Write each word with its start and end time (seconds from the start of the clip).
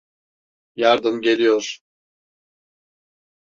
Yardım 0.75 1.21
geliyor. 1.21 1.79